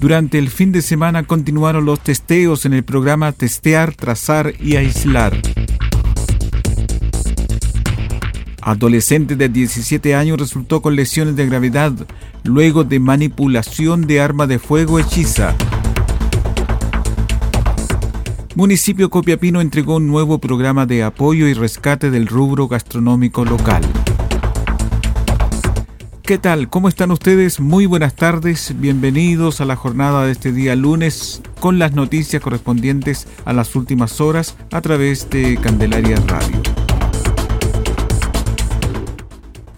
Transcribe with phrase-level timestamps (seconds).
[0.00, 5.36] Durante el fin de semana continuaron los testeos en el programa Testear, Trazar y Aislar.
[8.62, 11.92] Adolescente de 17 años resultó con lesiones de gravedad
[12.44, 15.56] luego de manipulación de arma de fuego hechiza.
[18.54, 23.82] Municipio Copiapino entregó un nuevo programa de apoyo y rescate del rubro gastronómico local.
[26.28, 26.68] ¿Qué tal?
[26.68, 27.58] ¿Cómo están ustedes?
[27.58, 28.78] Muy buenas tardes.
[28.78, 34.20] Bienvenidos a la jornada de este día lunes con las noticias correspondientes a las últimas
[34.20, 36.77] horas a través de Candelaria Radio.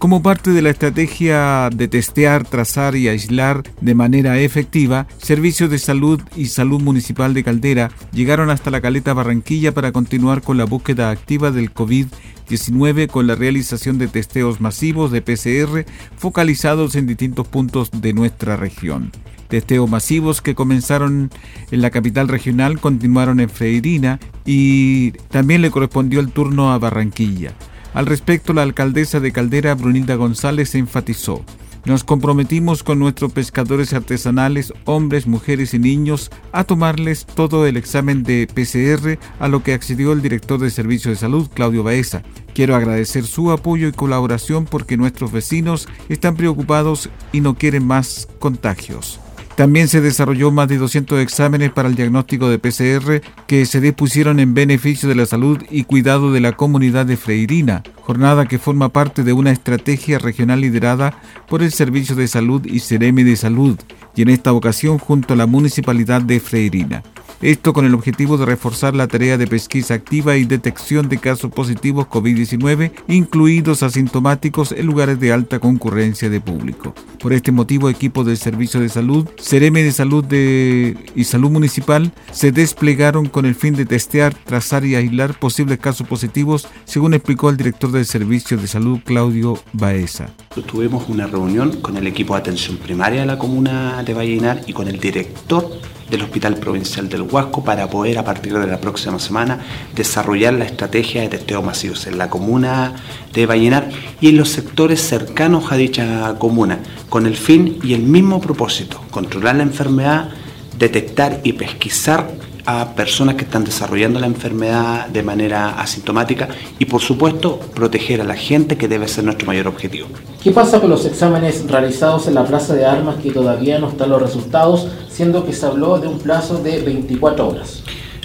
[0.01, 5.77] Como parte de la estrategia de testear, trazar y aislar de manera efectiva, Servicios de
[5.77, 10.65] Salud y Salud Municipal de Caldera llegaron hasta la Caleta Barranquilla para continuar con la
[10.65, 15.85] búsqueda activa del COVID-19 con la realización de testeos masivos de PCR
[16.17, 19.11] focalizados en distintos puntos de nuestra región.
[19.49, 21.29] Testeos masivos que comenzaron
[21.69, 27.53] en la capital regional continuaron en Freirina y también le correspondió el turno a Barranquilla.
[27.93, 31.43] Al respecto, la alcaldesa de Caldera, Brunilda González, enfatizó.
[31.83, 38.21] Nos comprometimos con nuestros pescadores artesanales, hombres, mujeres y niños, a tomarles todo el examen
[38.21, 42.21] de PCR, a lo que accedió el director de Servicio de Salud, Claudio Baeza.
[42.53, 48.27] Quiero agradecer su apoyo y colaboración porque nuestros vecinos están preocupados y no quieren más
[48.39, 49.19] contagios.
[49.61, 54.39] También se desarrolló más de 200 exámenes para el diagnóstico de PCR que se dispusieron
[54.39, 58.89] en beneficio de la salud y cuidado de la comunidad de Freirina, jornada que forma
[58.89, 61.13] parte de una estrategia regional liderada
[61.47, 63.77] por el Servicio de Salud y Ceremi de Salud,
[64.15, 67.03] y en esta ocasión junto a la Municipalidad de Freirina.
[67.41, 71.51] Esto con el objetivo de reforzar la tarea de pesquisa activa y detección de casos
[71.51, 76.93] positivos COVID-19, incluidos asintomáticos en lugares de alta concurrencia de público.
[77.19, 82.51] Por este motivo, equipos del Servicio de Salud, Cereme de Salud y Salud Municipal se
[82.51, 87.57] desplegaron con el fin de testear, trazar y aislar posibles casos positivos, según explicó el
[87.57, 90.29] director del Servicio de Salud, Claudio Baeza.
[90.67, 94.73] Tuvimos una reunión con el equipo de atención primaria de la comuna de Vallenar y
[94.73, 95.71] con el director
[96.11, 99.59] del Hospital Provincial del Huasco para poder a partir de la próxima semana
[99.95, 102.93] desarrollar la estrategia de testeo masivos en la comuna
[103.33, 103.89] de Vallenar
[104.19, 106.79] y en los sectores cercanos a dicha comuna,
[107.09, 110.29] con el fin y el mismo propósito, controlar la enfermedad,
[110.77, 112.29] detectar y pesquisar
[112.71, 116.47] a personas que están desarrollando la enfermedad de manera asintomática
[116.79, 120.07] y por supuesto proteger a la gente que debe ser nuestro mayor objetivo.
[120.43, 124.09] ¿Qué pasa con los exámenes realizados en la plaza de armas que todavía no están
[124.09, 127.83] los resultados, siendo que se habló de un plazo de 24 horas?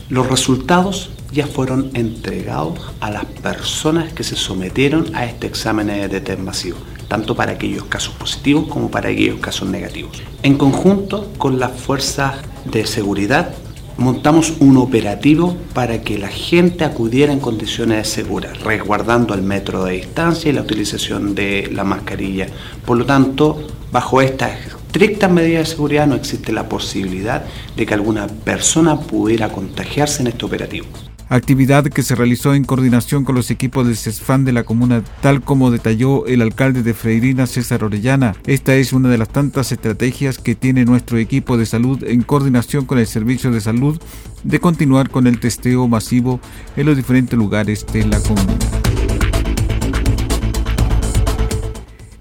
[0.08, 6.20] Los resultados ya fueron entregados a las personas que se sometieron a este examen de
[6.20, 6.78] test masivo
[7.08, 10.20] tanto para aquellos casos positivos como para aquellos casos negativos.
[10.42, 13.54] En conjunto con las fuerzas de seguridad
[13.98, 19.94] montamos un operativo para que la gente acudiera en condiciones seguras, resguardando el metro de
[19.94, 22.46] distancia y la utilización de la mascarilla.
[22.84, 27.44] Por lo tanto, bajo estas estrictas medidas de seguridad no existe la posibilidad
[27.76, 30.86] de que alguna persona pudiera contagiarse en este operativo
[31.28, 35.42] actividad que se realizó en coordinación con los equipos del CESFAN de la comuna, tal
[35.42, 38.34] como detalló el alcalde de Freirina, César Orellana.
[38.46, 42.84] Esta es una de las tantas estrategias que tiene nuestro equipo de salud en coordinación
[42.84, 44.00] con el Servicio de Salud
[44.44, 46.40] de continuar con el testeo masivo
[46.76, 48.85] en los diferentes lugares de la comuna.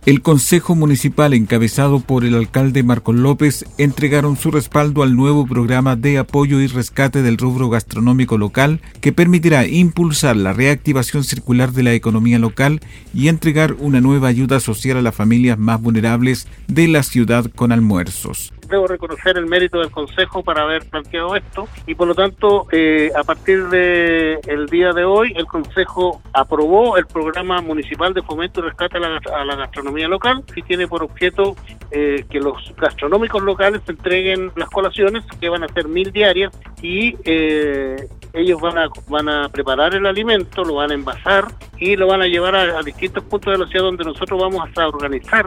[0.05, 5.95] El Consejo Municipal, encabezado por el alcalde Marco López, entregaron su respaldo al nuevo programa
[5.95, 11.81] de apoyo y rescate del rubro gastronómico local que permitirá impulsar la reactivación circular de
[11.81, 12.81] la economía local
[13.15, 17.71] y entregar una nueva ayuda social a las familias más vulnerables de la ciudad con
[17.71, 18.53] almuerzos.
[18.67, 23.11] Debo reconocer el mérito del Consejo para haber planteado esto y por lo tanto eh,
[23.15, 28.59] a partir de el día de hoy el Consejo aprobó el programa municipal de fomento
[28.59, 31.55] y rescate a la, gastronomía local y tiene por objeto
[31.91, 36.51] eh, que los gastronómicos locales entreguen las colaciones que van a ser mil diarias
[36.81, 41.45] y eh, ellos van a, van a preparar el alimento, lo van a envasar
[41.77, 44.69] y lo van a llevar a, a distintos puntos de la ciudad donde nosotros vamos
[44.77, 45.45] a organizar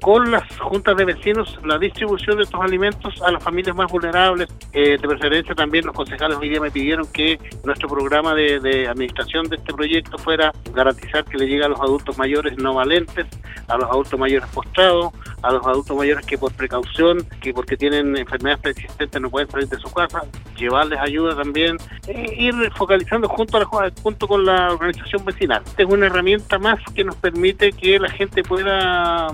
[0.00, 4.48] con las juntas de vecinos la distribución de estos alimentos a las familias más vulnerables.
[4.72, 9.48] Eh, de preferencia también los concejales hoy día me pidieron que nuestro programa de, administración
[9.48, 13.26] de este proyecto fuera garantizar que le llegue a los adultos mayores no valentes,
[13.68, 15.12] a los adultos mayores postrados,
[15.42, 19.68] a los adultos mayores que por precaución, que porque tienen enfermedades preexistentes no pueden salir
[19.68, 20.22] de su casa,
[20.56, 21.76] llevarles ayuda también,
[22.06, 25.62] e ir focalizando junto, a la, junto con la organización vecinal.
[25.64, 29.28] Esta es una herramienta más que nos permite que la gente pueda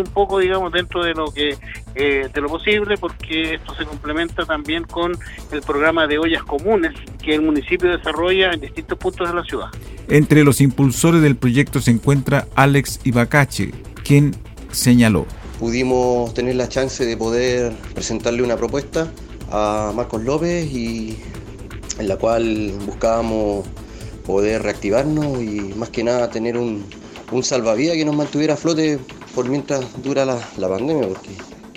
[0.00, 1.56] un poco, digamos, dentro de lo que
[1.94, 5.16] eh, de lo posible, porque esto se complementa también con
[5.52, 6.92] el programa de ollas comunes
[7.22, 9.68] que el municipio desarrolla en distintos puntos de la ciudad.
[10.08, 13.72] Entre los impulsores del proyecto se encuentra Alex Ibacache,
[14.04, 14.34] quien
[14.70, 15.26] señaló.
[15.58, 19.08] Pudimos tener la chance de poder presentarle una propuesta
[19.50, 21.16] a Marcos López y
[21.98, 23.66] en la cual buscábamos
[24.26, 26.84] poder reactivarnos y más que nada tener un,
[27.30, 28.98] un salvavidas que nos mantuviera a flote
[29.34, 31.30] por mientras dura la, pandemia, porque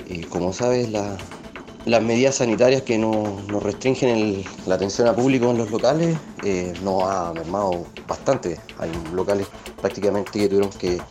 [0.10, 5.72] eh, como sabes, las medidas sanitarias que nos, restringen la atención a público en los
[5.72, 8.60] locales eh, nos ha mermado bastante.
[8.78, 9.48] Hay locales
[9.82, 11.02] prácticamente que tuvieron que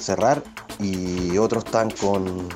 [0.00, 0.42] cerrar
[0.80, 2.48] y otros están con,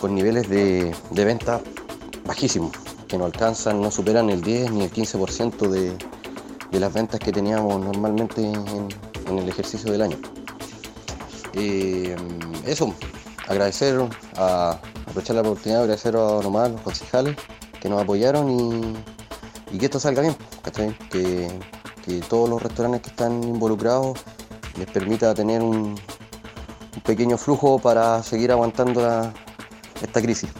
[0.00, 1.60] con niveles de, venta
[2.24, 2.70] bajísimos,
[3.08, 5.96] que no alcanzan, no superan el 10 ni el 15% de,
[6.70, 10.39] de las ventas que teníamos normalmente en el ejercicio del año.
[11.54, 12.94] Mm, eso,
[13.48, 14.00] agradecer,
[14.36, 17.36] a, aprovechar la oportunidad de agradecer a nomás los concejales
[17.80, 18.94] que nos apoyaron
[19.72, 20.36] y, que esto salga bien,
[21.10, 21.48] Que,
[22.04, 24.18] que todos los restaurantes que están involucrados
[24.78, 25.96] les permita tener un,
[27.04, 29.32] pequeño flujo para seguir aguantando
[30.02, 30.50] esta crisis.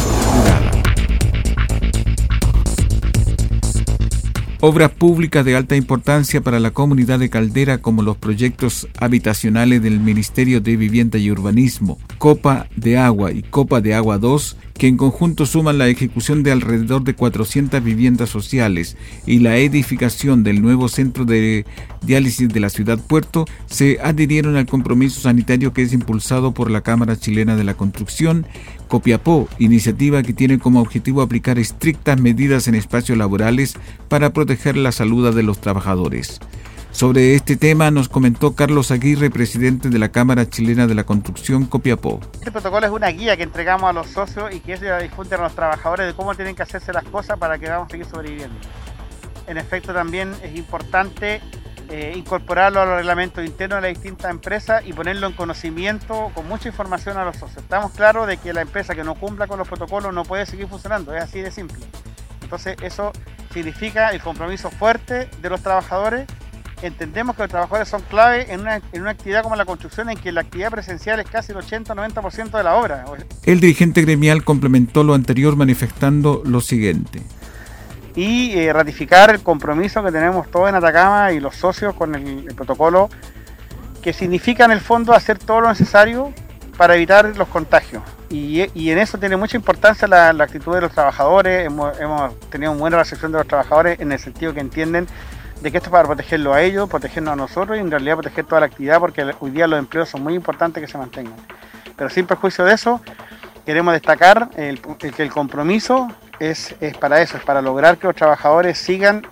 [4.65, 9.99] Obras públicas de alta importancia para la comunidad de Caldera como los proyectos habitacionales del
[9.99, 14.97] Ministerio de Vivienda y Urbanismo, Copa de Agua y Copa de Agua 2 que en
[14.97, 20.89] conjunto suman la ejecución de alrededor de 400 viviendas sociales y la edificación del nuevo
[20.89, 21.67] centro de
[22.03, 26.81] diálisis de la ciudad Puerto, se adhirieron al compromiso sanitario que es impulsado por la
[26.81, 28.47] Cámara Chilena de la Construcción,
[28.93, 33.73] Copiapó, iniciativa que tiene como objetivo aplicar estrictas medidas en espacios laborales
[34.11, 36.41] para proteger la salud de los trabajadores.
[36.91, 41.65] Sobre este tema nos comentó Carlos Aguirre, presidente de la Cámara Chilena de la Construcción
[41.65, 42.21] Copiapó.
[42.35, 45.41] Este protocolo es una guía que entregamos a los socios y que se difunde a
[45.41, 48.59] los trabajadores de cómo tienen que hacerse las cosas para que vamos a seguir sobreviviendo.
[49.47, 51.41] En efecto, también es importante
[51.93, 56.49] eh, incorporarlo a los reglamentos internos de las distintas empresas y ponerlo en conocimiento con
[56.49, 57.63] mucha información a los socios.
[57.63, 60.69] Estamos claros de que la empresa que no cumpla con los protocolos no puede seguir
[60.69, 61.85] funcionando, es así de simple.
[62.41, 63.13] Entonces eso
[63.53, 66.27] significa el compromiso fuerte de los trabajadores
[66.81, 70.19] entendemos que los trabajadores son clave en una, en una actividad como la construcción en
[70.19, 73.05] que la actividad presencial es casi el 80-90% de la obra.
[73.45, 77.23] El dirigente gremial complementó lo anterior manifestando lo siguiente.
[78.15, 82.55] Y eh, ratificar el compromiso que tenemos todos en Atacama y los socios con el,
[82.55, 83.09] protocolo,
[84.03, 86.33] que significa en el fondo hacer todo lo necesario
[86.77, 88.03] para evitar los contagios.
[88.29, 91.67] Y, en eso tiene mucha importancia la, actitud de los trabajadores.
[91.67, 91.93] Hemos,
[92.49, 95.07] tenido una buena recepción de los trabajadores en el sentido que entienden
[95.61, 98.47] de que esto es para protegerlo a ellos, protegernos a nosotros y en realidad proteger
[98.47, 101.37] toda la actividad porque hoy día los empleos son muy importantes que se mantengan.
[101.95, 103.01] Pero sin perjuicio de eso,
[103.65, 106.09] queremos destacar que el compromiso
[106.51, 109.23] es, es para eso, es para lograr que los trabajadores sigan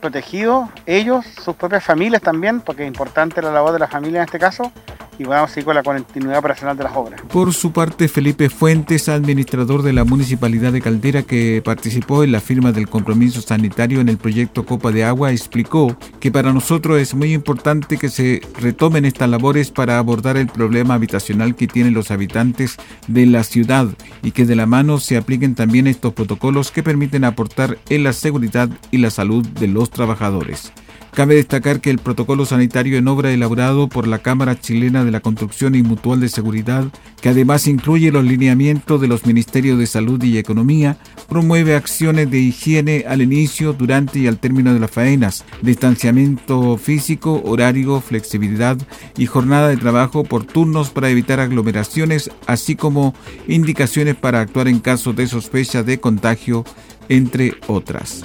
[0.00, 4.24] protegidos, ellos, sus propias familias también, porque es importante la labor de la familia en
[4.24, 4.70] este caso,
[5.18, 7.20] y vamos a seguir con la continuidad operacional de las obras.
[7.22, 12.40] Por su parte, Felipe Fuentes, administrador de la Municipalidad de Caldera que participó en la
[12.40, 17.14] firma del compromiso sanitario en el proyecto Copa de Agua, explicó que para nosotros es
[17.14, 22.10] muy importante que se retomen estas labores para abordar el problema habitacional que tienen los
[22.10, 22.76] habitantes
[23.08, 23.88] de la ciudad
[24.22, 28.12] y que de la mano se apliquen también estos protocolos que permiten aportar en la
[28.12, 30.72] seguridad y la salud de los trabajadores.
[31.14, 35.20] Cabe destacar que el protocolo sanitario en obra elaborado por la Cámara Chilena de la
[35.20, 36.86] Construcción y Mutual de Seguridad,
[37.20, 40.96] que además incluye los lineamientos de los Ministerios de Salud y Economía,
[41.28, 47.42] promueve acciones de higiene al inicio, durante y al término de las faenas, distanciamiento físico,
[47.44, 48.78] horario, flexibilidad
[49.18, 53.14] y jornada de trabajo por turnos para evitar aglomeraciones, así como
[53.46, 56.64] indicaciones para actuar en caso de sospecha de contagio,
[57.10, 58.24] entre otras.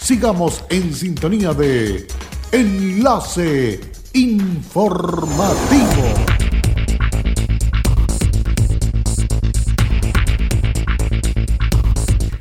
[0.00, 2.06] Sigamos en sintonía de
[2.52, 3.80] Enlace
[4.14, 5.38] Informativo.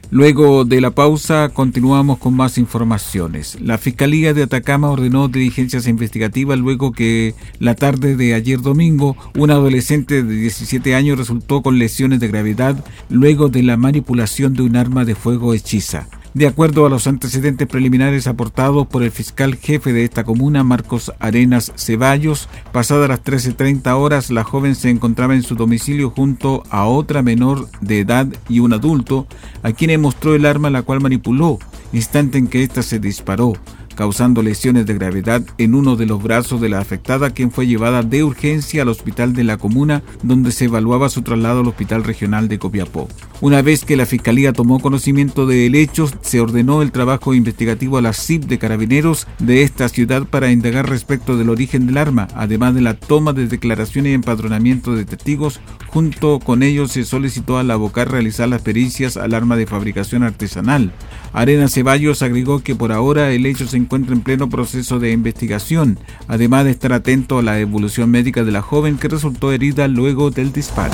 [0.10, 3.60] Luego de la pausa continuamos con más informaciones.
[3.60, 9.52] La Fiscalía de Atacama ordenó diligencias investigativas luego que la tarde de ayer domingo un
[9.52, 14.78] adolescente de 17 años resultó con lesiones de gravedad luego de la manipulación de un
[14.78, 16.08] arma de fuego hechiza.
[16.38, 21.12] De acuerdo a los antecedentes preliminares aportados por el fiscal jefe de esta comuna, Marcos
[21.18, 26.86] Arenas Ceballos, pasadas las 13.30 horas, la joven se encontraba en su domicilio junto a
[26.86, 29.26] otra menor de edad y un adulto,
[29.64, 31.58] a quien mostró el arma la cual manipuló,
[31.92, 33.54] instante en que ésta se disparó
[33.98, 38.04] causando lesiones de gravedad en uno de los brazos de la afectada, quien fue llevada
[38.04, 42.48] de urgencia al hospital de la comuna, donde se evaluaba su traslado al hospital regional
[42.48, 43.10] de Copiapó.
[43.42, 48.02] Una vez que la fiscalía tomó conocimiento del hecho, se ordenó el trabajo investigativo a
[48.02, 52.76] la CIP de carabineros de esta ciudad para indagar respecto del origen del arma, además
[52.76, 55.60] de la toma de declaraciones y empadronamiento de testigos.
[55.88, 60.22] Junto con ellos se solicitó a la Bocar realizar las pericias al arma de fabricación
[60.22, 60.92] artesanal.
[61.34, 65.98] Arena Ceballos agregó que por ahora el hecho se encuentra en pleno proceso de investigación,
[66.28, 70.30] además de estar atento a la evolución médica de la joven que resultó herida luego
[70.30, 70.94] del disparo.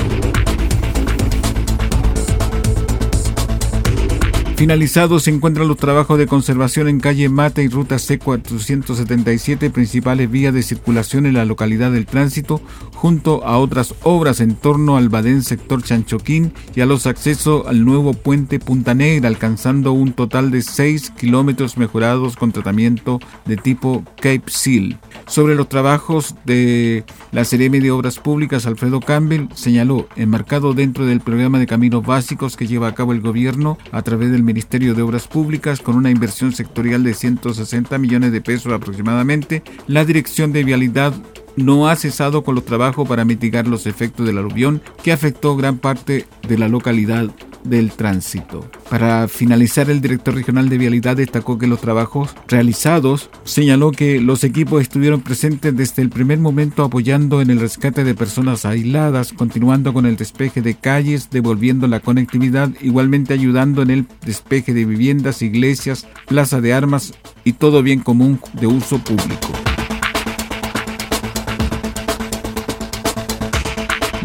[4.64, 10.54] Finalizados se encuentran los trabajos de conservación en calle Mata y ruta C477, principales vías
[10.54, 12.62] de circulación en la localidad del Tránsito,
[12.94, 17.84] junto a otras obras en torno al Badén sector Chanchoquín y a los accesos al
[17.84, 24.06] nuevo puente Punta Negra, alcanzando un total de 6 kilómetros mejorados con tratamiento de tipo
[24.16, 24.98] Cape Seal.
[25.28, 27.04] Sobre los trabajos de
[27.34, 32.56] la Seremi de Obras Públicas, Alfredo Campbell señaló, enmarcado dentro del programa de caminos básicos
[32.56, 36.12] que lleva a cabo el gobierno a través del Ministerio de Obras Públicas con una
[36.12, 41.12] inversión sectorial de 160 millones de pesos aproximadamente, la Dirección de Vialidad
[41.56, 45.80] no ha cesado con los trabajos para mitigar los efectos del aluvión que afectó gran
[45.80, 47.32] parte de la localidad
[47.64, 48.70] del tránsito.
[48.90, 54.44] Para finalizar, el director regional de Vialidad destacó que los trabajos realizados señaló que los
[54.44, 59.94] equipos estuvieron presentes desde el primer momento apoyando en el rescate de personas aisladas, continuando
[59.94, 65.42] con el despeje de calles, devolviendo la conectividad, igualmente ayudando en el despeje de viviendas,
[65.42, 69.63] iglesias, plaza de armas y todo bien común de uso público.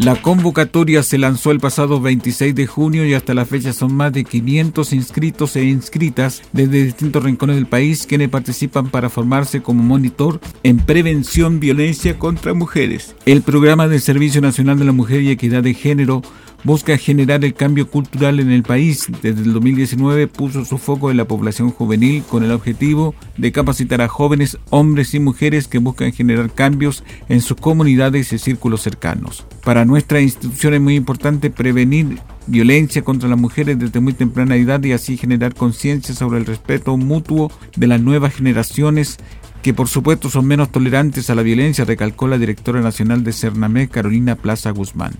[0.01, 4.13] La convocatoria se lanzó el pasado 26 de junio y hasta la fecha son más
[4.13, 9.83] de 500 inscritos e inscritas desde distintos rincones del país quienes participan para formarse como
[9.83, 13.13] monitor en prevención violencia contra mujeres.
[13.25, 16.21] El programa del Servicio Nacional de la Mujer y Equidad de Género
[16.63, 19.07] busca generar el cambio cultural en el país.
[19.21, 24.01] Desde el 2019 puso su foco en la población juvenil con el objetivo de capacitar
[24.01, 29.45] a jóvenes, hombres y mujeres que buscan generar cambios en sus comunidades y círculos cercanos.
[29.63, 34.83] Para nuestra institución es muy importante prevenir violencia contra las mujeres desde muy temprana edad
[34.83, 39.17] y así generar conciencia sobre el respeto mutuo de las nuevas generaciones
[39.61, 43.89] que por supuesto son menos tolerantes a la violencia, recalcó la directora nacional de Cernamé,
[43.89, 45.13] Carolina Plaza Guzmán.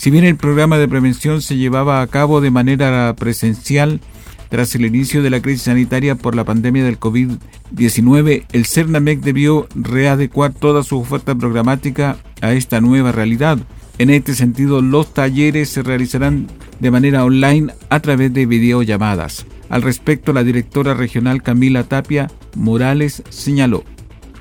[0.00, 4.00] Si bien el programa de prevención se llevaba a cabo de manera presencial
[4.48, 9.68] tras el inicio de la crisis sanitaria por la pandemia del COVID-19, el CERNAMEC debió
[9.74, 13.58] readecuar toda su oferta programática a esta nueva realidad.
[13.98, 16.46] En este sentido, los talleres se realizarán
[16.78, 19.44] de manera online a través de videollamadas.
[19.68, 23.84] Al respecto, la directora regional Camila Tapia Morales señaló.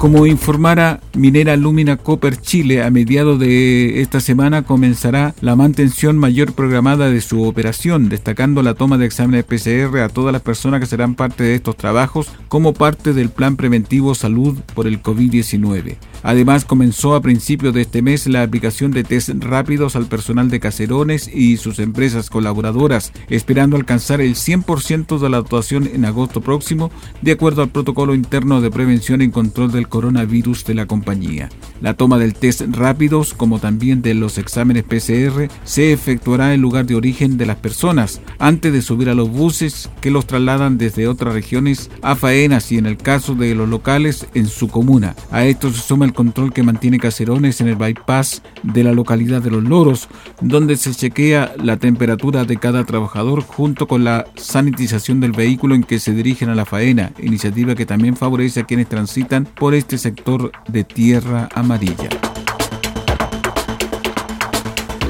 [0.05, 6.53] Como informara Minera Lumina Copper Chile, a mediados de esta semana comenzará la mantención mayor
[6.53, 10.87] programada de su operación, destacando la toma de exámenes PCR a todas las personas que
[10.87, 15.97] serán parte de estos trabajos como parte del Plan Preventivo Salud por el COVID-19.
[16.24, 20.58] Además, comenzó a principios de este mes la aplicación de test rápidos al personal de
[20.58, 26.90] Caserones y sus empresas colaboradoras, esperando alcanzar el 100% de la dotación en agosto próximo,
[27.20, 31.50] de acuerdo al protocolo interno de prevención y control del coronavirus de la compañía.
[31.82, 36.87] La toma del test rápidos, como también de los exámenes PCR, se efectuará en lugar
[36.87, 41.06] de origen de las personas, antes de subir a los buses que los trasladan desde
[41.06, 45.14] otras regiones a faenas y en el caso de los locales en su comuna.
[45.30, 49.42] A esto se suma el control que mantiene Caserones en el bypass de la localidad
[49.42, 50.09] de Los Loros,
[50.40, 55.85] donde se chequea la temperatura de cada trabajador junto con la sanitización del vehículo en
[55.85, 59.98] que se dirigen a la faena, iniciativa que también favorece a quienes transitan por este
[59.98, 62.09] sector de tierra amarilla.